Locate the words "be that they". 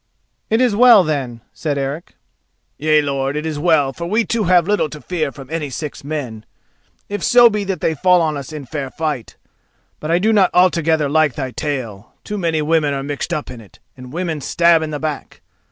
7.51-7.93